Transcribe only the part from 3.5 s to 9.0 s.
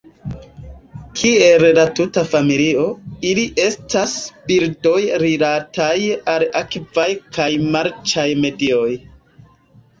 estas birdoj rilataj al akvaj kaj marĉaj medioj.